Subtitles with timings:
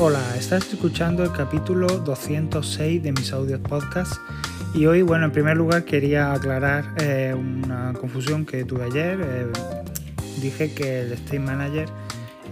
[0.00, 4.12] Hola, estás escuchando el capítulo 206 de mis audios podcast
[4.72, 9.18] y hoy, bueno, en primer lugar quería aclarar eh, una confusión que tuve ayer.
[9.20, 9.46] Eh,
[10.40, 11.88] dije que el State Manager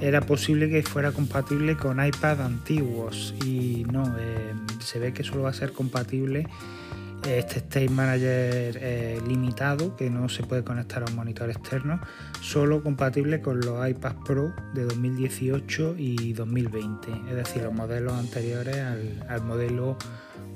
[0.01, 5.43] era posible que fuera compatible con iPad antiguos y no, eh, se ve que solo
[5.43, 6.49] va a ser compatible
[7.25, 12.01] este State Manager eh, limitado que no se puede conectar a un monitor externo,
[12.41, 18.77] solo compatible con los iPad Pro de 2018 y 2020, es decir, los modelos anteriores
[19.29, 19.97] al, modelo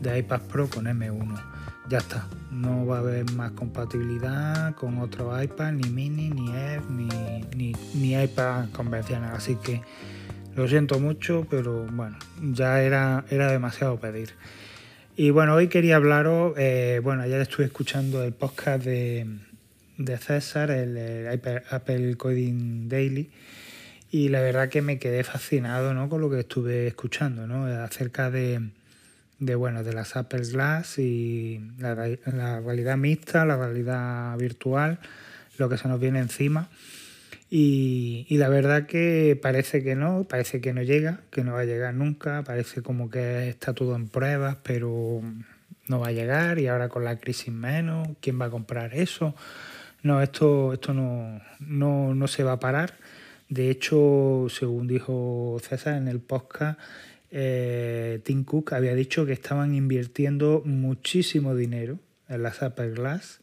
[0.00, 1.40] de iPad Pro con M1.
[1.88, 6.82] Ya está, no va a haber más compatibilidad con otros iPad, ni mini, ni Air,
[6.90, 9.82] ni, ni iPad convencional, así que
[10.54, 14.30] lo siento mucho, pero bueno, ya era, era demasiado pedir.
[15.22, 19.26] Y bueno, hoy quería hablaros, eh, bueno, ayer estuve escuchando el podcast de,
[20.18, 21.28] César, el,
[21.68, 23.30] Apple, Coding Daily,
[24.10, 26.08] y la verdad que me quedé fascinado ¿no?
[26.08, 27.66] con lo que estuve escuchando, ¿no?
[27.66, 28.70] acerca de,
[29.38, 35.00] de, bueno, de las Apple Glass y la realidad mixta, la realidad virtual,
[35.58, 36.70] lo que se nos viene encima.
[37.52, 41.64] Y, la verdad que parece que no, parece que no llega, que no va a
[41.64, 45.20] llegar nunca, parece como que está todo en pruebas, pero
[45.88, 49.34] no va a llegar y ahora con la crisis menos, ¿quién va a comprar eso?
[50.04, 52.94] No, esto, esto no, no, se va a parar.
[53.48, 56.78] De hecho, según dijo César en el podcast,
[57.32, 63.40] eh, Tim Cook había dicho que estaban invirtiendo muchísimo dinero en las Apple Glass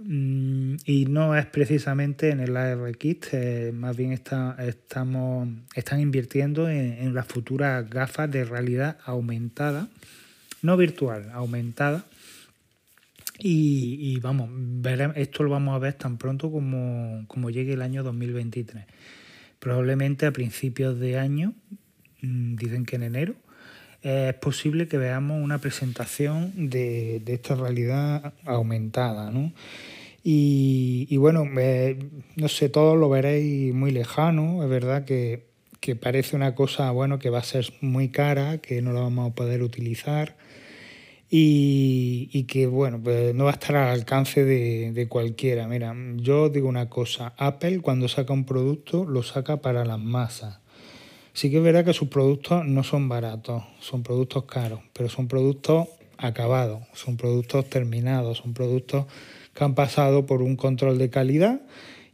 [0.00, 7.26] y no es precisamente en el ARKit, eh, más bien estamos, están invirtiendo en, las
[7.26, 9.88] futuras gafas de realidad aumentada,
[10.62, 12.04] no virtual, aumentada.
[13.40, 14.50] Y, vamos,
[15.14, 18.84] esto lo vamos a ver tan pronto como, llegue el año 2023.
[19.58, 21.54] Probablemente a principios de año,
[22.22, 23.34] mm, dicen que en enero,
[24.02, 29.30] es posible que veamos una presentación de, esta realidad aumentada.
[29.30, 29.52] ¿no?
[30.22, 31.44] Y, bueno,
[32.36, 35.46] no sé, todos lo veréis muy lejano, es verdad que,
[36.02, 39.34] parece una cosa bueno que va a ser muy cara, que no la vamos a
[39.34, 40.36] poder utilizar
[41.30, 45.66] y, que bueno, pues no va a estar al alcance de, de, cualquiera.
[45.66, 50.60] Mira, yo digo una cosa, Apple cuando saca un producto lo saca para las masas.
[51.38, 55.28] Sí que es verdad que sus productos no son baratos, son productos caros, pero son
[55.28, 59.06] productos acabados, son productos terminados, son productos
[59.54, 61.60] que han pasado por un control de calidad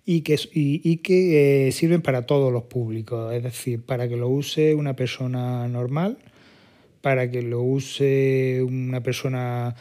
[0.04, 4.28] y que, y, que eh, sirven para todos los públicos, es decir, para que lo
[4.28, 6.18] use una persona normal,
[7.00, 9.74] para que lo use una persona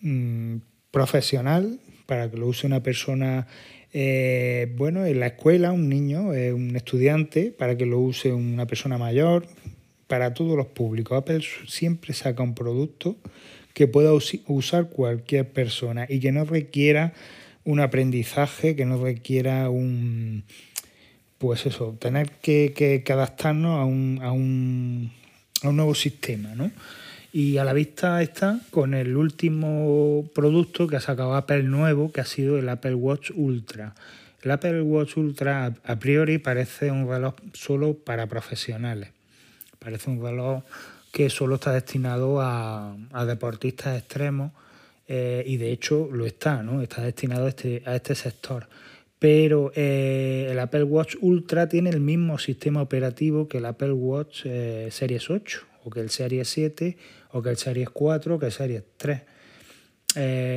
[0.00, 0.56] mm,
[0.90, 3.46] profesional, para que lo use una persona
[3.92, 8.66] eh, bueno, en la escuela, un niño, eh, un estudiante, para que lo use una
[8.66, 9.46] persona mayor,
[10.06, 11.18] para todos los públicos.
[11.18, 13.16] Apple siempre saca un producto
[13.74, 17.12] que pueda usar cualquier persona y que no requiera
[17.64, 20.44] un aprendizaje, que no requiera un,
[21.38, 25.12] pues eso, tener que, adaptarnos a un, a, un,
[25.62, 26.70] a un nuevo sistema, ¿no?
[27.32, 32.20] Y a la vista está con el último producto que ha sacado Apple nuevo, que
[32.20, 33.94] ha sido el Apple Watch Ultra.
[34.42, 39.10] El Apple Watch Ultra a priori parece un reloj solo para profesionales.
[39.78, 40.64] Parece un reloj
[41.12, 42.96] que solo está destinado a,
[43.26, 44.52] deportistas extremos
[45.06, 46.82] eh, y de hecho lo está, ¿no?
[46.82, 48.66] Está destinado a este, a este sector.
[49.18, 54.42] Pero eh, el Apple Watch Ultra tiene el mismo sistema operativo que el Apple Watch
[54.46, 56.96] eh, Series 8, o que el Series 7,
[57.32, 59.22] o que el Series 4, o que el Series 3.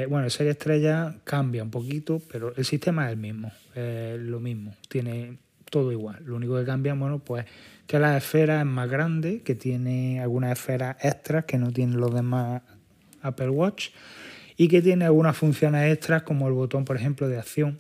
[0.10, 4.40] bueno, el Series 3 ya cambia un poquito, pero el sistema es el mismo, lo
[4.40, 5.38] mismo, tiene
[5.70, 6.22] todo igual.
[6.26, 7.46] Lo único que cambia, bueno, pues
[7.88, 12.14] que la esfera es más grande, que tiene algunas esferas extras que no tienen los
[12.14, 12.62] demás
[13.24, 13.90] Apple Watch
[14.56, 17.80] y que tiene algunas funciones extras como el botón, por ejemplo, de acción,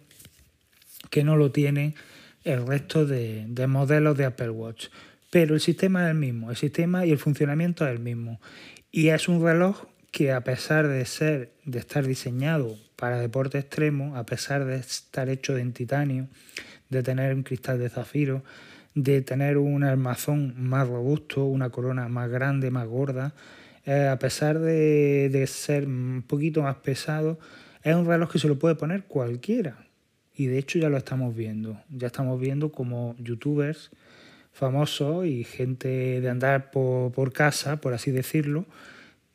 [1.10, 1.96] que no lo tiene
[2.44, 4.88] el resto de, modelos de Apple Watch.
[5.30, 8.40] Pero el sistema es el mismo, el sistema y el funcionamiento es el mismo.
[8.96, 14.16] Y es un reloj que a pesar de ser, de estar diseñado para deporte extremo,
[14.16, 16.28] a pesar de estar hecho en titanio,
[16.90, 18.44] de tener un cristal de zafiro,
[18.94, 23.34] de tener un armazón más robusto, una corona más grande, más gorda,
[23.88, 27.40] eh, a pesar de, ser un poquito más pesado,
[27.82, 29.88] es un reloj que se lo puede poner cualquiera.
[30.36, 31.82] Y de hecho ya lo estamos viendo.
[31.90, 33.90] Ya estamos viendo como youtubers
[34.54, 38.66] famosos y gente de andar por, casa, por así decirlo,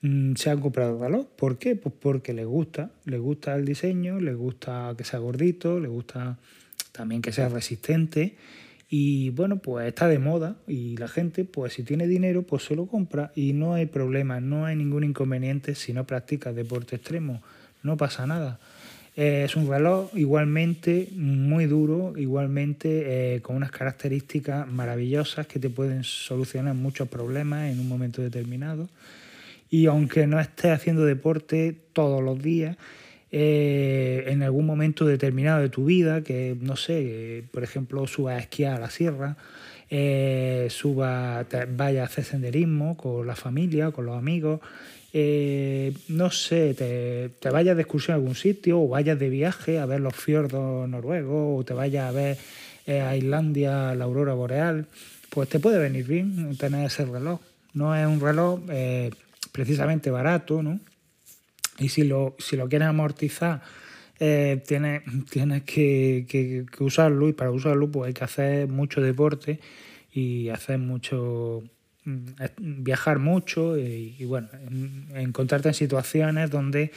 [0.01, 1.29] mm, se han comprado el.
[1.37, 1.77] ¿Por qué?
[1.77, 2.91] Pues porque les gusta.
[3.05, 6.39] Les gusta el diseño, les gusta que sea gordito, les gusta
[6.93, 8.37] también que sea resistente
[8.91, 12.75] Y bueno, pues está de moda y la gente, pues si tiene dinero, pues se
[12.75, 17.43] lo compra y no hay problema, no hay ningún inconveniente si no practicas deporte extremo,
[17.83, 18.59] no pasa nada.
[19.21, 25.69] Eh, es un reloj igualmente muy duro, igualmente eh, con unas características maravillosas que te
[25.69, 28.89] pueden solucionar muchos problemas en un momento determinado.
[29.71, 32.77] Y aunque no estés haciendo deporte todos los días,
[33.33, 38.39] eh, en algún momento determinado de tu vida, que no sé, por ejemplo, subas a
[38.39, 39.37] esquiar a la sierra,
[40.71, 41.45] suba,
[41.77, 44.61] vaya a hacer senderismo con la familia, con los amigos,
[45.13, 49.87] eh, no sé, te, vayas de excursión a algún sitio o vayas de viaje a
[49.87, 52.39] ver los fiordos noruegos o te vayas a ver
[53.03, 54.87] a Islandia la aurora boreal,
[55.29, 57.41] pues te puede venir bien tener ese reloj.
[57.75, 58.61] No es un reloj
[59.53, 60.81] precisamente barato, ¿no?
[61.79, 63.63] Y si lo, si lo quieres amortizar,
[64.21, 69.61] eh, tienes, tienes que, que, usarlo y para usarlo pues hay que hacer mucho deporte
[70.13, 71.63] y hacer mucho
[72.59, 74.49] viajar mucho y, bueno,
[75.15, 76.93] encontrarte en situaciones donde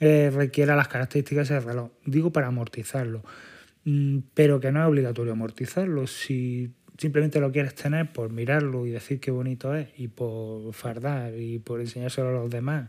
[0.00, 1.90] eh, requiera las características del reloj.
[2.04, 3.22] Digo para amortizarlo,
[3.84, 6.06] mm, pero que no es obligatorio amortizarlo.
[6.06, 11.34] Si simplemente lo quieres tener por mirarlo y decir qué bonito es y por fardar
[11.34, 12.88] y por enseñárselo a los demás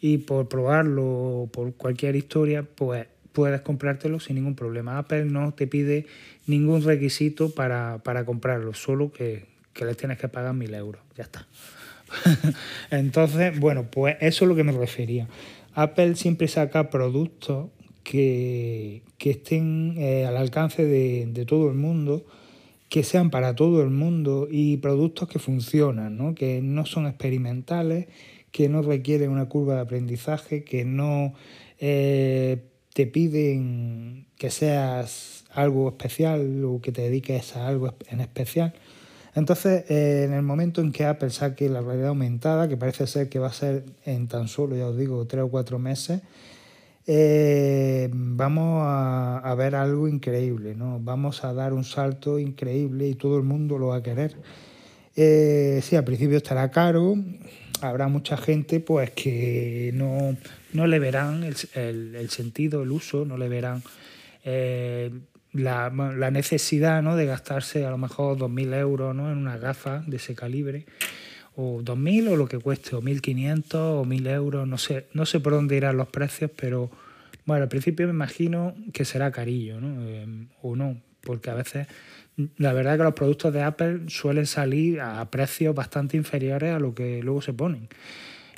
[0.00, 4.98] y por probarlo por cualquier historia, pues puedes comprártelo sin ningún problema.
[4.98, 6.06] Apple no te pide
[6.46, 9.44] ningún requisito para, comprarlo, solo que,
[9.76, 11.02] que les tienes que pagar mil euros.
[11.16, 11.46] Ya está.
[12.90, 15.28] Entonces, bueno, pues eso es lo que me refería.
[15.74, 17.68] Apple siempre saca productos
[18.02, 22.24] que, estén eh, al alcance de, de, todo el mundo,
[22.88, 26.34] que sean para todo el mundo y productos que funcionan, ¿no?
[26.34, 28.06] que no son experimentales
[28.56, 31.34] que no requieren una curva de aprendizaje, que no
[31.78, 32.64] eh,
[32.94, 38.72] te piden que seas algo especial o que te dediques a algo en especial.
[39.36, 43.28] Entonces, eh, en el momento en que Apple saque la realidad aumentada, que parece ser
[43.28, 46.22] que va a ser en tan solo, ya os digo, tres o cuatro meses,
[47.06, 50.98] eh, vamos a, ver algo increíble, ¿no?
[51.00, 54.34] Vamos a dar un salto increíble y todo el mundo lo va a querer.
[55.14, 57.14] sí, al principio estará caro,
[57.80, 60.36] habrá mucha gente pues que no,
[60.72, 63.82] no le verán el, sentido, el uso, no le verán
[64.44, 65.10] eh,
[65.56, 67.16] la, necesidad ¿no?
[67.16, 69.30] de gastarse a lo mejor 2.000 euros ¿no?
[69.30, 70.86] en una gafa de ese calibre,
[71.54, 75.40] o 2.000 o lo que cueste, o 1.500 o 1.000 euros, no sé, no sé
[75.40, 76.90] por dónde irán los precios, pero
[77.44, 80.04] bueno, al principio me imagino que será carillo, ¿no?
[80.06, 80.26] Eh,
[80.62, 81.86] o no, porque a veces
[82.58, 86.78] la verdad es que los productos de Apple suelen salir a precios bastante inferiores a
[86.78, 87.88] lo que luego se ponen.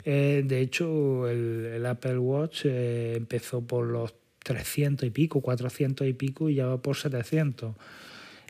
[0.04, 4.14] Eh, de hecho, el, Apple Watch eh, empezó por los
[4.48, 7.74] 300 y pico, 400 y pico y ya va por 700.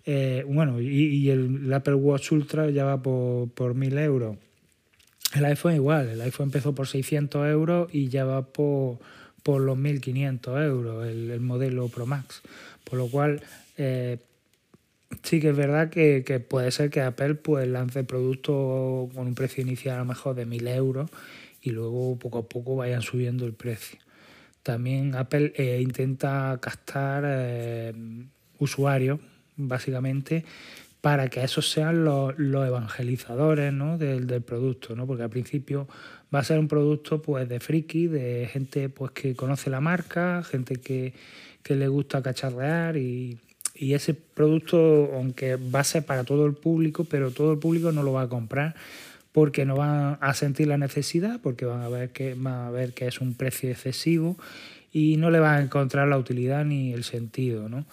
[0.07, 4.37] Eh, bueno, y, el, Apple Watch Ultra ya va por, por 1000 euros.
[5.35, 8.99] El iPhone igual, el iPhone empezó por 600 euros y ya va por,
[9.43, 12.43] por los 1500 euros, el, modelo Pro Max.
[12.85, 13.43] Por lo cual,
[15.23, 19.63] Sí que es verdad que, puede ser que Apple pues lance productos con un precio
[19.63, 21.11] inicial a lo mejor de 1.000 euros
[21.63, 23.99] y luego poco a poco vayan subiendo el precio.
[24.69, 27.95] También Apple eh, intenta captar eh,
[28.59, 29.19] usuarios,
[29.57, 30.45] básicamente,
[31.01, 35.07] para que esos sean los, evangelizadores del, producto, ¿no?
[35.07, 35.89] porque al principio
[36.35, 40.43] va a ser un producto pues de friki, de gente pues que conoce la marca,
[40.43, 41.15] gente que,
[41.63, 43.39] que le gusta cacharrear y
[43.81, 47.93] y ese producto, aunque va a ser para todo el público, pero todo el público
[47.93, 48.75] no lo va a comprar
[49.39, 52.93] porque no van a sentir la necesidad, porque van a ver que, van a ver
[52.93, 54.37] que es un precio excesivo
[54.93, 57.85] y no le van a encontrar la utilidad ni el sentido, ¿no?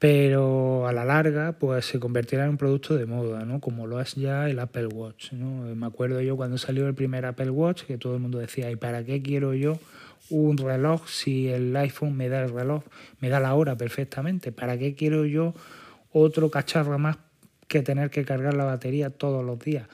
[0.00, 3.60] Pero a la larga, pues se convertirá en un producto de moda, ¿no?
[3.60, 5.72] Como lo es ya el Apple Watch, ¿no?
[5.76, 8.74] Me acuerdo yo cuando salió el primer Apple Watch, que todo el mundo decía, ¿y
[8.74, 9.78] para qué quiero yo
[10.30, 12.82] un reloj si el iPhone me da el reloj,
[13.20, 14.50] me da la hora perfectamente.
[14.50, 15.54] ¿Para qué quiero yo
[16.12, 17.18] otro cacharro más
[17.68, 19.86] que tener que cargar la batería todos los días?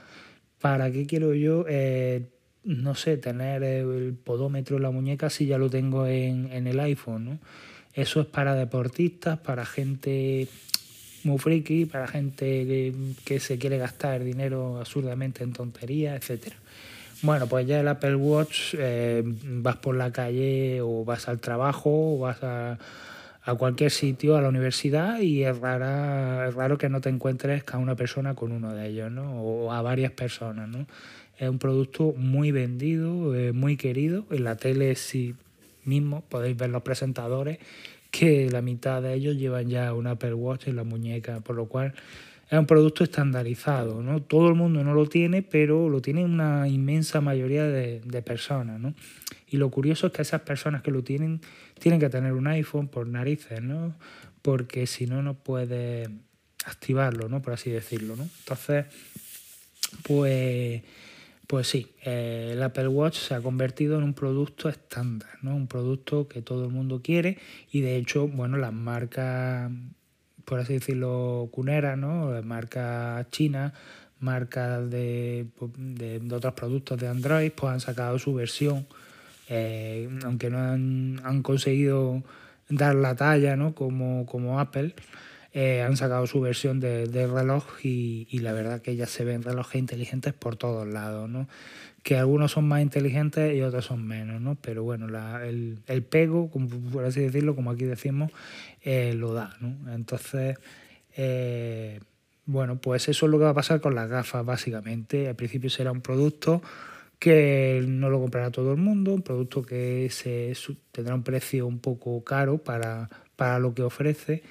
[0.61, 2.23] ¿Para qué quiero yo, eh,
[2.65, 7.39] no sé, tener el podómetro en la muñeca si ya lo tengo en, el iPhone?
[7.95, 10.49] Eso es para deportistas, para gente
[11.25, 16.57] muy friki, para gente que, que se quiere gastar dinero absurdamente en tonterías, etcétera.
[17.23, 22.15] Bueno, pues ya el Apple Watch eh, vas por la calle o vas al trabajo
[22.15, 22.79] o vas a,
[23.55, 27.79] cualquier sitio, a la universidad y es, rara, es raro que no te encuentres a
[27.79, 29.43] una persona con uno de ellos, ¿no?
[29.43, 30.87] O a varias personas, ¿no?
[31.39, 34.27] Es un producto muy vendido, eh, muy querido.
[34.31, 35.35] En la tele sí
[35.85, 37.59] mismo podéis ver los presentadores
[38.11, 41.67] que la mitad de ellos llevan ya un Apple Watch en la muñeca, por lo
[41.67, 41.95] cual
[42.51, 44.23] es un producto estandarizado, ¿no?
[44.23, 48.95] Todo el mundo no lo tiene, pero lo tiene una inmensa mayoría de, personas, ¿no?
[49.51, 51.41] Y lo curioso es que esas personas que lo tienen
[51.79, 53.95] tienen que tener un iPhone por narices, ¿no?
[54.43, 56.09] Porque si no, no puede
[56.65, 57.43] activarlo, ¿no?
[57.43, 58.29] Por así decirlo, ¿no?
[58.41, 58.87] Entonces,
[60.03, 60.83] pues,
[61.47, 65.57] pues sí, eh, el Apple Watch se ha convertido en un producto estándar, ¿no?
[65.57, 67.39] Un producto que todo el mundo quiere
[67.73, 69.71] y de hecho, bueno, las marcas
[70.49, 72.31] por así decirlo, cunera, ¿no?
[72.43, 73.75] Marcas chinas,
[74.19, 78.87] marcas de, de, otros productos de Android, pues han sacado su versión,
[79.49, 82.23] eh, aunque no han, conseguido
[82.69, 83.75] dar la talla, ¿no?
[83.75, 84.95] Como, como Apple,
[85.53, 89.43] eh, han sacado su versión de, reloj y, y, la verdad que ya se ven
[89.43, 91.49] relojes inteligentes por todos lados, ¿no?
[92.09, 94.55] que algunos son más inteligentes y otros son menos, ¿no?
[94.55, 95.07] Pero bueno,
[95.43, 98.31] el, el, pego, como, por así decirlo, como aquí decimos,
[98.83, 99.93] eh, lo da, ¿no?
[99.93, 100.57] Entonces,
[101.17, 102.01] eh,
[102.47, 105.29] bueno, pues eso es lo que va a pasar con las gafas, básicamente.
[105.29, 106.63] Al principio será un producto
[107.19, 110.55] que no lo comprará todo el mundo, un producto que se,
[110.93, 114.43] tendrá un precio un poco caro para, para lo que ofrece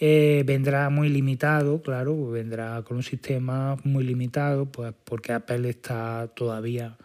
[0.00, 6.28] eh, vendrá muy limitado, claro, vendrá con un sistema muy limitado, pues porque Apple está
[6.36, 6.96] todavía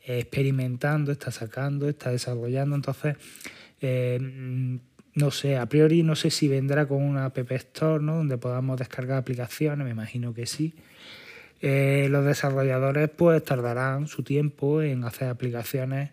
[0.00, 3.16] experimentando, está sacando, está desarrollando, entonces
[3.80, 4.78] eh,
[5.14, 8.16] no sé, a priori no sé si vendrá con una App Store, ¿no?
[8.16, 10.74] Donde podamos descargar aplicaciones, me imagino que sí.
[11.60, 16.10] Eh, los desarrolladores pues tardarán su tiempo en hacer aplicaciones.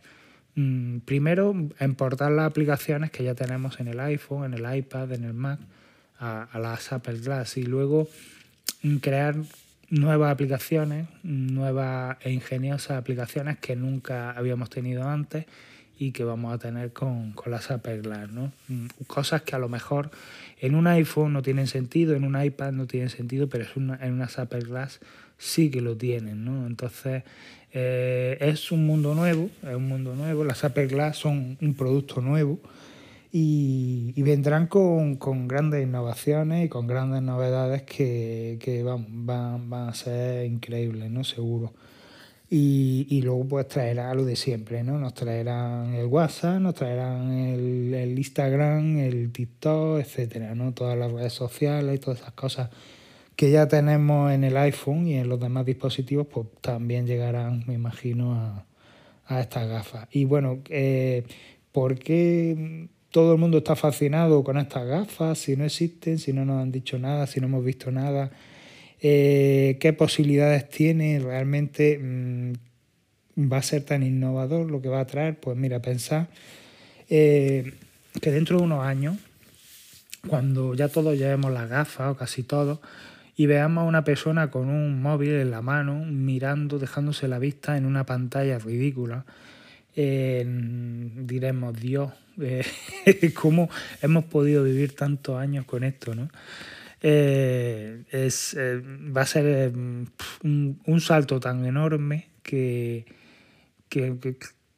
[0.56, 5.24] Mm, primero, importar las aplicaciones que ya tenemos en el iPhone, en el iPad, en
[5.26, 5.60] el Mac
[6.20, 8.08] a, las Apple Glass y luego
[8.84, 9.36] mm, crear
[9.90, 15.46] nuevas aplicaciones, nuevas e ingeniosas aplicaciones que nunca habíamos tenido antes
[16.00, 18.30] y que vamos a tener con, con las Apple Glass.
[18.32, 18.52] ¿no?
[18.70, 20.12] Mm, cosas que a lo mejor
[20.60, 24.40] en un iPhone no tienen sentido, en un iPad no tienen sentido, pero en unas
[24.40, 25.00] Apple Glass
[25.38, 26.46] sí que lo tienen.
[26.46, 26.68] ¿no?
[26.68, 27.24] Entonces
[27.72, 32.22] eh, es un mundo nuevo, es un mundo nuevo, las Apple Glass son un producto
[32.22, 32.60] nuevo
[33.36, 41.10] y, vendrán con, grandes innovaciones y con grandes novedades que, van, van, a ser increíbles,
[41.10, 41.24] ¿no?
[41.24, 41.74] Seguro.
[42.48, 45.00] Y, luego pues traerá lo de siempre, ¿no?
[45.00, 50.72] Nos traerán el WhatsApp, nos traerán el, Instagram, el TikTok, etcétera, ¿no?
[50.72, 52.70] Todas las redes sociales y todas esas cosas
[53.36, 57.74] que ya tenemos en el iPhone y en los demás dispositivos, pues también llegarán, me
[57.74, 58.66] imagino, a,
[59.26, 60.08] a estas gafas.
[60.12, 61.24] Y bueno, eh,
[61.72, 66.46] ¿por qué todo el mundo está fascinado con estas gafas, si no existen, si no
[66.46, 68.32] nos han dicho nada, si no hemos visto nada,
[69.02, 72.54] eh, qué posibilidades tiene realmente, mm,
[73.52, 76.28] va a ser tan innovador lo que va a traer, pues mira, pensar
[77.10, 77.74] eh,
[78.20, 79.18] que dentro de unos años,
[80.28, 82.80] cuando ya todos llevemos las gafas o casi todos,
[83.36, 87.78] y veamos a una persona con un móvil en la mano, mirando, dejándose la vista
[87.78, 89.26] en una pantalla ridícula,
[89.96, 92.12] diremos, Dios,
[92.42, 92.66] eh,
[93.34, 93.70] ¿cómo
[94.02, 96.16] hemos podido vivir tantos años con esto?
[96.16, 96.30] ¿no?
[97.02, 98.82] Eh, eh,
[99.16, 99.74] va a ser
[100.44, 103.06] un, salto tan enorme que,
[103.90, 104.16] que,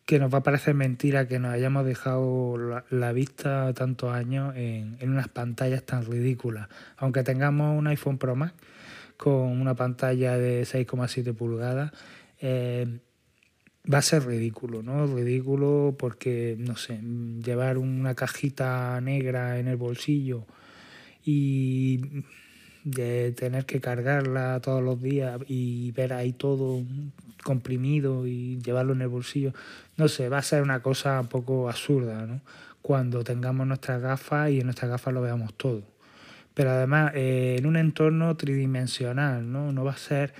[0.07, 2.57] nos va a parecer mentira que nos hayamos dejado
[2.89, 6.69] la, vista tantos años en, en, unas pantallas tan ridículas.
[6.97, 8.53] Aunque tengamos un iPhone Pro Max
[9.17, 11.91] con una pantalla de 6,7 pulgadas,
[13.91, 15.07] va a ser ridículo, ¿no?
[15.07, 16.99] Ridículo porque, no sé,
[17.43, 20.45] llevar una cajita negra en el bolsillo
[21.23, 22.23] y
[22.83, 26.83] de tener que cargarla todos los días y ver ahí todo
[27.45, 29.53] comprimido y llevarlo en el bolsillo,
[29.97, 32.41] no sé, va a ser una cosa un poco absurda, ¿no?
[32.81, 35.83] Cuando tengamos nuestras gafas y en nuestras gafas lo veamos todo.
[36.55, 39.71] Pero además, eh, en un entorno tridimensional, ¿no?
[39.71, 40.33] No va a ser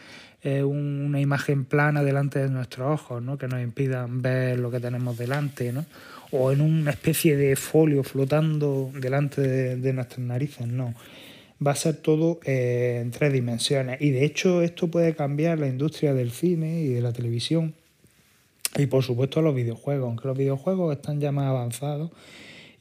[0.64, 3.36] una imagen plana delante de nuestros ojos, ¿no?
[3.36, 5.86] que nos impidan ver lo que tenemos delante, ¿no?
[6.32, 10.94] o en una especie de folio flotando delante de, nuestras narices, no.
[11.66, 14.02] Va a ser todo eh, en tres dimensiones.
[14.02, 17.76] Y de hecho esto puede cambiar la industria del cine y de la televisión.
[18.78, 22.12] Y por supuesto los videojuegos, aunque los videojuegos están ya más avanzados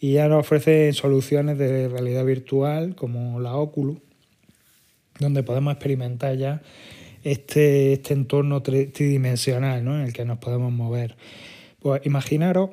[0.00, 3.98] y ya nos ofrecen soluciones de realidad virtual como la Oculus,
[5.20, 6.62] donde podemos experimentar ya
[7.22, 9.96] este, este entorno tridimensional ¿no?
[9.96, 11.16] en el que nos podemos mover.
[11.80, 12.70] Pues imaginaros,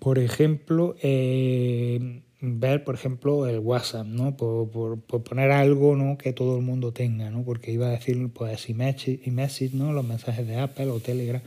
[0.00, 4.36] por ejemplo, eh, ver, por ejemplo, el WhatsApp, ¿no?
[4.36, 6.18] Por, por, poner algo ¿no?
[6.18, 7.42] que todo el mundo tenga, ¿no?
[7.42, 9.92] Porque iba a decir, pues, iMessage, ¿no?
[9.92, 11.40] Los mensajes de Apple o Telegram.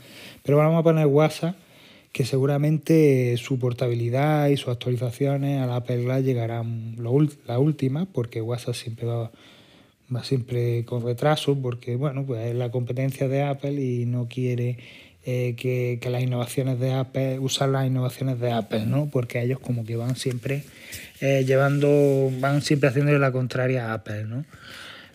[0.43, 1.55] Pero vamos a poner WhatsApp,
[2.11, 8.73] que seguramente su portabilidad y sus actualizaciones a Apple Glass llegarán la última, porque WhatsApp
[8.73, 9.31] siempre va,
[10.13, 14.79] va siempre con retraso, porque bueno, pues es la competencia de Apple y no quiere
[15.25, 19.09] eh, que, las innovaciones de Apple, usar las innovaciones de Apple, ¿no?
[19.11, 20.63] Porque ellos como que van siempre
[21.19, 24.45] eh, llevando, van siempre haciendo la contraria a Apple, ¿no?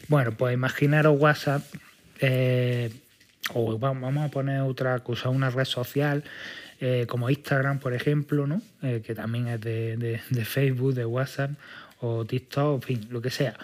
[0.08, 1.62] Bueno, pues imaginaros WhatsApp,
[2.20, 2.90] eh,
[3.54, 6.22] o vamos a poner otra cosa, una red social
[7.08, 8.60] como Instagram, por ejemplo, ¿no?
[8.82, 11.52] Que también es de, Facebook, de WhatsApp
[12.00, 13.54] o TikTok, en fin, lo que sea.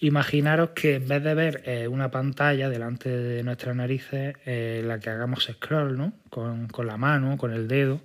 [0.00, 5.10] Imaginaros que en vez de ver eh, una pantalla delante de nuestras narices, la que
[5.10, 6.12] hagamos scroll, ¿no?
[6.28, 8.00] Con, la mano, con el dedo,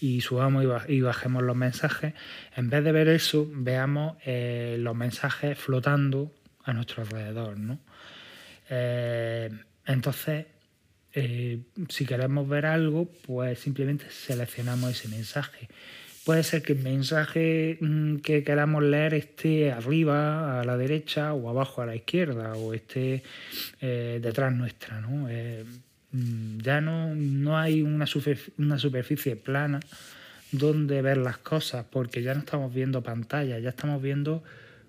[0.00, 2.14] y subamos y, bajemos los mensajes,
[2.56, 6.32] en vez de ver eso, veamos los mensajes flotando
[6.64, 7.78] a nuestro alrededor, ¿no?
[9.86, 10.46] entonces,
[11.18, 15.68] eh, si queremos ver algo, pues simplemente seleccionamos ese mensaje.
[16.26, 21.48] Puede ser que el mensaje mm, que queramos leer esté arriba, a la derecha, o
[21.48, 23.22] abajo a la izquierda, o esté
[23.80, 25.00] eh, detrás nuestra.
[25.00, 25.28] ¿no?
[25.30, 25.64] Eh,
[26.10, 28.06] mm, ya no, no hay una,
[28.58, 29.78] una superficie plana
[30.50, 34.42] donde ver las cosas, porque ya no estamos viendo pantalla, ya estamos viendo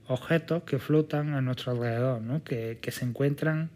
[0.08, 2.44] objetos que flotan a nuestro alrededor, ¿no?
[2.44, 3.70] que, que se encuentran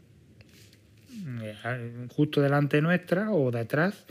[1.44, 4.04] eh, justo delante nuestra o detrás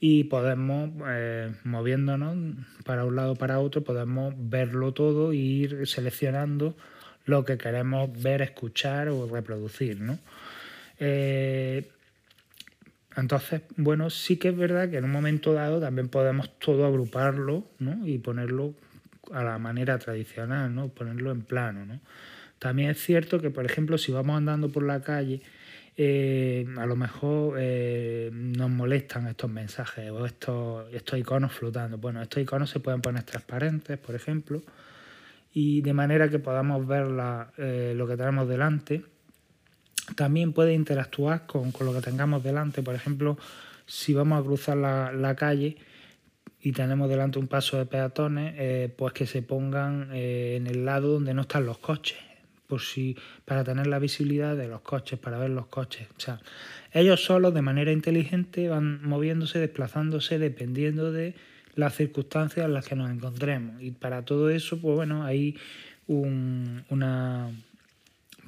[0.00, 2.36] y podemos, eh, moviéndonos
[2.84, 6.76] para un lado para otro, podemos verlo todo e ir seleccionando
[7.24, 10.00] lo que queremos ver, escuchar o reproducir.
[10.00, 10.18] ¿no?
[10.98, 11.88] Eh,
[13.16, 17.64] entonces, bueno, sí que es verdad que en un momento dado también podemos todo agruparlo
[17.78, 18.06] ¿no?
[18.06, 18.74] y ponerlo
[19.32, 20.88] a la manera tradicional, ¿no?
[20.88, 21.84] ponerlo en plano.
[21.84, 22.00] ¿no?
[22.58, 25.42] También es cierto que, por ejemplo, si vamos andando por la calle,
[26.00, 31.98] eh, a lo mejor eh, nos molestan estos mensajes o estos, estos iconos flotando.
[31.98, 34.62] Bueno, estos iconos se pueden poner transparentes, por ejemplo,
[35.52, 37.08] y de manera que podamos ver
[37.58, 39.02] eh, lo que tenemos delante.
[40.14, 42.80] También puede interactuar con, lo que tengamos delante.
[42.80, 43.36] Por ejemplo,
[43.84, 45.78] si vamos a cruzar la, calle
[46.60, 51.34] y tenemos delante un paso de peatones, pues que se pongan en el lado donde
[51.34, 52.27] no están los coches
[52.68, 56.06] por si para tener la visibilidad de los coches, para ver los coches.
[56.16, 56.38] O sea,
[56.92, 61.34] ellos solos de manera inteligente van moviéndose, desplazándose dependiendo de
[61.74, 63.82] las circunstancias en las que nos encontremos.
[63.82, 65.56] Y para todo eso, pues bueno, hay
[66.06, 67.50] una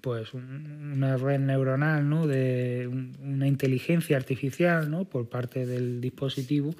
[0.02, 2.26] pues una red neuronal, ¿no?
[2.26, 2.88] de
[3.22, 5.04] una inteligencia artificial, ¿no?
[5.04, 6.74] por parte del dispositivo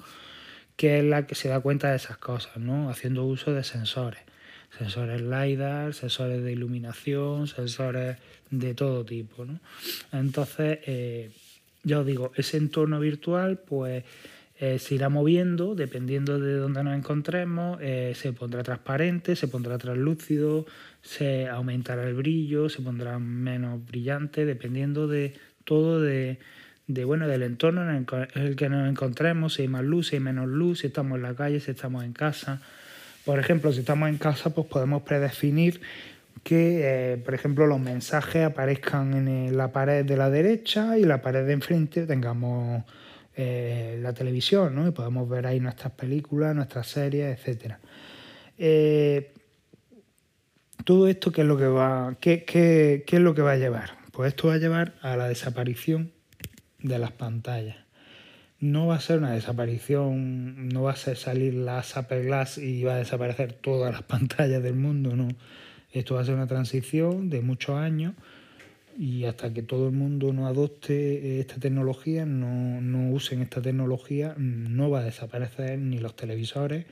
[0.75, 2.89] que es la que se da cuenta de esas cosas, ¿no?
[2.89, 4.21] haciendo uso de sensores
[4.77, 8.17] sensores LiDAR, sensores de iluminación, sensores
[8.49, 9.45] de todo tipo.
[9.45, 9.59] ¿no?
[10.11, 11.31] Entonces, eh,
[11.83, 14.03] ya os digo, ese entorno virtual pues
[14.59, 19.79] eh, se irá moviendo dependiendo de dónde nos encontremos, eh, se pondrá transparente, se pondrá
[19.79, 20.67] translúcido,
[21.01, 26.37] se aumentará el brillo, se pondrá menos brillante, dependiendo de todo de,
[26.85, 28.05] de bueno del entorno en
[28.35, 31.23] el, que nos encontremos, si hay más luz, si hay menos luz, si estamos en
[31.23, 32.61] la calle, si estamos en casa.
[33.25, 35.81] Por ejemplo, si estamos en casa, pues podemos predefinir
[36.43, 41.21] que, eh, por ejemplo, los mensajes aparezcan en la pared de la derecha y la
[41.21, 42.83] pared de enfrente tengamos
[43.35, 44.87] eh, la televisión, ¿no?
[44.87, 47.39] Y podemos ver ahí nuestras películas, nuestras series.
[48.57, 49.33] Eh,
[50.83, 53.97] todo esto, ¿qué es lo que va, qué, qué es lo que va a llevar?
[54.11, 56.11] Pues esto va a llevar a la desaparición
[56.79, 57.90] de las pantallas
[58.61, 62.83] no va a ser una desaparición, no va a ser salir la Apple Glass y
[62.83, 65.29] va a desaparecer todas las pantallas del mundo, no.
[65.91, 68.13] Esto va a ser una transición de muchos años
[68.97, 74.35] y hasta que todo el mundo no adopte esta tecnología, no, no usen esta tecnología,
[74.37, 76.85] no va a desaparecer ni los televisores,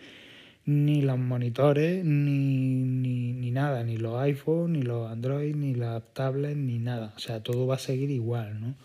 [0.65, 6.03] ni los monitores, ni, ni, ni nada, ni los iPhones, ni los Android, ni las
[6.13, 7.13] tablets, ni nada.
[7.15, 8.75] O sea, todo va a seguir igual, ¿no?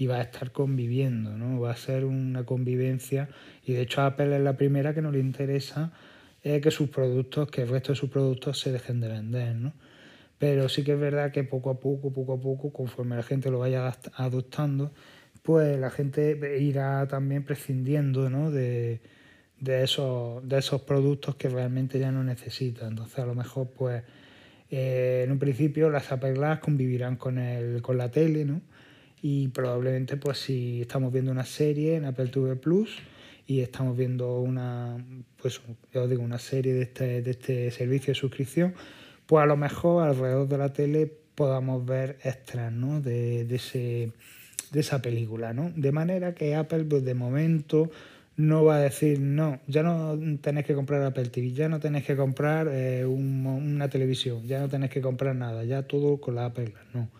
[0.00, 1.60] Y va a estar conviviendo, ¿no?
[1.60, 3.28] Va a ser una convivencia
[3.66, 5.92] y de hecho Apple es la primera que no le interesa
[6.42, 9.74] eh, que sus productos, que el resto de sus productos se dejen de vender, ¿no?
[10.38, 13.50] Pero sí que es verdad que poco a poco, poco a poco, conforme la gente
[13.50, 14.90] lo vaya adoptando,
[15.42, 18.50] pues la gente irá también prescindiendo, ¿no?
[18.50, 19.02] De,
[19.58, 22.86] de esos, de esos productos que realmente ya no necesita.
[22.88, 24.02] Entonces a lo mejor pues
[24.70, 28.62] eh, en un principio las Apple Glass convivirán con, el, con la tele, ¿no?
[29.22, 32.98] Y probablemente pues si estamos viendo una serie en Apple TV Plus
[33.46, 35.04] y estamos viendo una
[35.40, 35.60] pues
[35.94, 38.74] os digo una serie de este, de este servicio de suscripción
[39.26, 43.00] pues a lo mejor alrededor de la tele podamos ver extras ¿no?
[43.00, 44.12] de, ese,
[44.72, 45.70] de esa película ¿no?
[45.74, 47.90] de manera que Apple pues de momento
[48.36, 52.06] no va a decir, no, ya no tenéis que comprar Apple TV, ya no tenéis
[52.06, 56.46] que comprar eh, una televisión, ya no tenéis que comprar nada, ya todo con la
[56.46, 57.10] Apple no.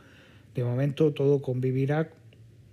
[0.55, 2.11] De momento todo convivirá,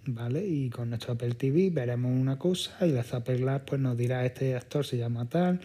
[0.05, 0.45] ¿vale?
[0.45, 4.25] Y con nuestro Apple TV veremos una cosa y la Apple Glass pues nos dirá,
[4.25, 5.59] este actor se llama tal,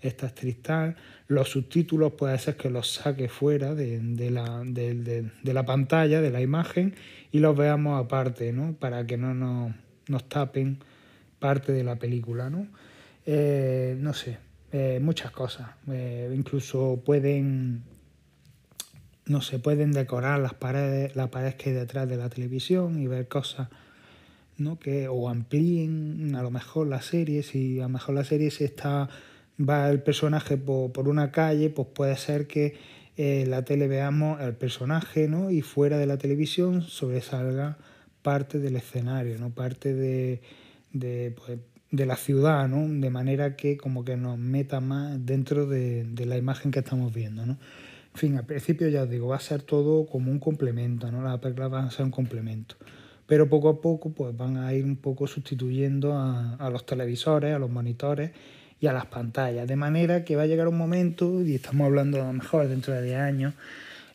[0.00, 0.96] esta actriz tal,
[1.28, 6.40] los subtítulos puede ser que los saque fuera de, la, de, la pantalla, de la
[6.40, 6.94] imagen,
[7.32, 8.74] y los veamos aparte, ¿no?
[8.74, 9.72] Para que no nos,
[10.08, 10.78] nos tapen
[11.38, 12.68] parte de la película, ¿no?
[13.24, 14.38] Eh, no sé,
[14.72, 15.68] eh, muchas cosas.
[15.90, 17.82] Eh, incluso pueden,
[19.26, 23.06] no sé, pueden decorar las paredes, la pared que hay detrás de la televisión y
[23.06, 23.68] ver cosas,
[24.56, 24.78] ¿no?
[24.78, 28.64] Que o amplíen a lo mejor la serie, si a lo mejor la serie se
[28.64, 29.08] está
[29.58, 32.74] va el personaje por, una calle, pues puede ser que
[33.16, 35.50] en la tele veamos el personaje, ¿no?
[35.50, 37.78] Y fuera de la televisión sobresalga
[38.22, 39.50] parte del escenario, ¿no?
[39.50, 40.42] Parte de,
[40.92, 41.58] de, pues,
[41.90, 42.86] de la ciudad, ¿no?
[43.00, 47.14] De manera que como que nos meta más dentro de, de, la imagen que estamos
[47.14, 47.56] viendo, ¿no?
[48.16, 51.22] En fin, al principio ya os digo, va a ser todo como un complemento, ¿no?
[51.22, 52.74] Las perlas van a ser un complemento.
[53.26, 57.58] Pero poco a poco pues van a ir un poco sustituyendo a, los televisores, a
[57.58, 58.30] los monitores
[58.80, 59.68] y a las pantallas.
[59.68, 62.94] De manera que va a llegar un momento, y estamos hablando a lo mejor dentro
[62.94, 63.54] de 10 años,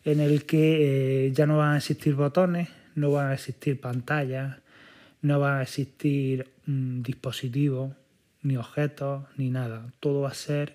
[0.04, 4.58] en el que eh, ya no van a existir botones, no van a existir pantallas,
[5.22, 7.92] no van a existir mm, dispositivos,
[8.42, 9.94] ni objetos, ni nada.
[10.00, 10.74] Todo va a ser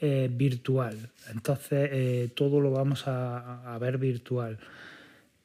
[0.00, 1.10] eh, virtual.
[1.30, 4.58] Entonces, eh, todo lo vamos a, ver virtual.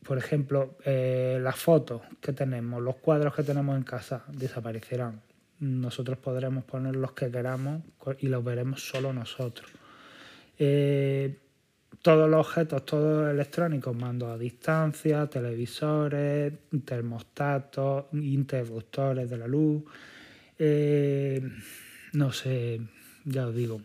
[0.03, 5.21] Por ejemplo, las fotos que tenemos, los cuadros que tenemos en casa desaparecerán.
[5.59, 7.81] Nosotros podremos poner los que queramos
[8.19, 9.71] y los veremos solo nosotros.
[12.01, 16.51] todos los objetos, todos electrónicos, mandos a distancia, televisores,
[16.83, 19.83] termostatos, interruptores de la luz,
[20.65, 21.41] eh,
[22.13, 22.79] no sé,
[23.25, 23.81] ya os digo,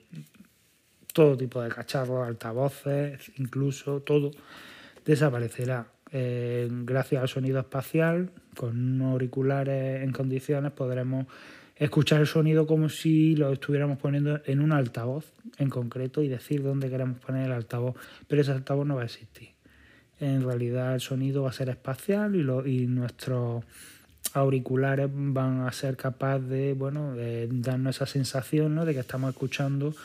[1.18, 4.31] todo tipo de cacharros, altavoces, incluso todo
[5.04, 5.88] desaparecerá.
[6.12, 11.26] Eh, gracias al sonido espacial, con auriculares en condiciones, podremos
[11.74, 16.62] escuchar el sonido como si lo estuviéramos poniendo en un altavoz en concreto y decir
[16.62, 17.96] dónde queremos poner el altavoz,
[18.28, 19.48] pero ese altavoz no va a existir.
[20.20, 23.64] En realidad el sonido va a ser espacial y, lo, y nuestros
[24.35, 27.16] auriculares van a ser capaces de, bueno,
[27.50, 28.85] darnos esa sensación ¿no?
[28.85, 29.96] de que estamos escuchando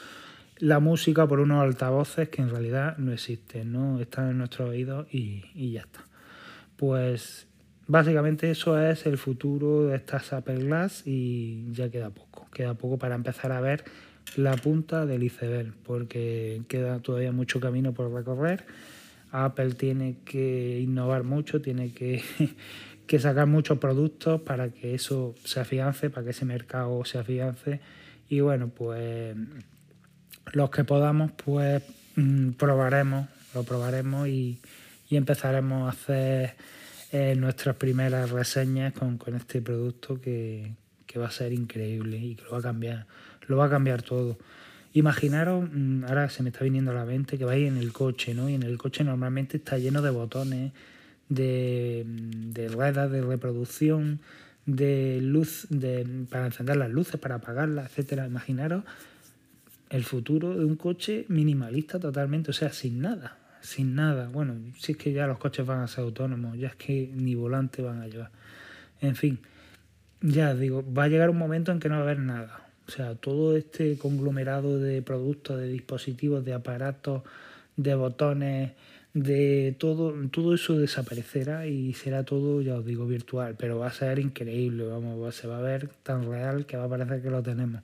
[0.57, 3.99] la música por unos altavoces que en realidad no existen, ¿no?
[3.99, 6.01] están en nuestros oídos y, y ya está.
[6.77, 7.47] Pues
[7.87, 12.47] Básicamente eso es el futuro de estas Apple Glass y ya queda poco.
[12.51, 13.83] Queda poco para empezar a ver
[14.37, 18.63] la punta del iceberg porque queda todavía mucho camino por recorrer.
[19.31, 22.23] Apple tiene que innovar mucho, tiene que,
[23.07, 27.81] que sacar muchos productos para que eso se afiance, para que ese mercado se afiance.
[28.29, 29.35] Y bueno, pues
[30.51, 31.81] los que podamos, pues
[32.15, 34.59] mm, probaremos, lo probaremos y,
[35.09, 36.55] y empezaremos a hacer
[37.37, 40.71] nuestras primeras reseñas con, con este producto que,
[41.05, 43.05] que, va a ser increíble y que lo va a cambiar,
[43.47, 44.37] lo va a cambiar todo.
[44.93, 48.33] Imaginaros, mm, ahora se me está viniendo a la mente que vais en el coche,
[48.33, 48.49] ¿no?
[48.49, 50.71] Y en el coche normalmente está lleno de botones,
[51.29, 54.19] de, de ruedas de reproducción,
[54.65, 58.27] de luz, de, para encender las luces, para apagarlas, etcétera.
[58.27, 58.83] Imaginaros
[59.93, 64.29] el futuro de un coche minimalista totalmente, o sea, sin nada sin nada.
[64.29, 67.33] Bueno, si es que ya los coches van a ser autónomos, ya es que ni
[67.33, 68.29] volante van a llevar.
[69.01, 69.39] En fin,
[70.21, 72.67] ya digo, va a llegar un momento en que no va a haber nada.
[72.87, 77.23] O sea, todo este conglomerado de productos, de dispositivos, de aparatos,
[77.77, 78.71] de botones,
[79.13, 83.93] de todo, todo eso desaparecerá y será todo, ya os digo, virtual, pero va a
[83.93, 87.41] ser increíble, vamos, se va a ver tan real que va a parecer que lo
[87.41, 87.81] tenemos.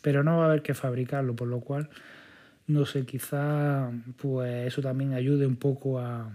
[0.00, 1.90] Pero no va a haber que fabricarlo, por lo cual
[2.66, 6.30] no sé, quizá pues eso también ayude un poco a,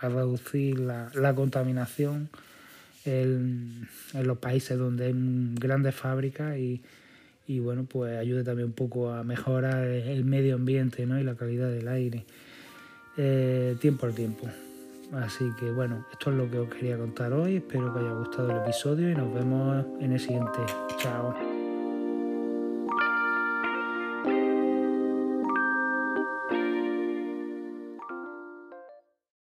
[0.00, 2.30] reducir la, contaminación
[3.04, 5.14] en, los países donde hay
[5.60, 6.80] grandes fábricas y,
[7.60, 11.20] bueno, pues ayude también un poco a mejorar el medio ambiente ¿no?
[11.20, 12.24] y la calidad del aire.
[13.16, 14.48] Eh, tiempo al tiempo.
[15.12, 17.56] Así que bueno, esto es lo que os quería contar hoy.
[17.56, 20.60] Espero que haya gustado el episodio y nos vemos en el siguiente.
[20.98, 21.49] Chao.